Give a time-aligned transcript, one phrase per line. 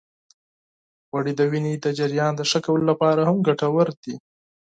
[1.09, 4.15] غوړې د وینې د جريان د ښه کولو لپاره هم ګټورې دي.